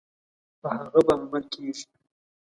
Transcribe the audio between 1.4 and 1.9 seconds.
کیږي.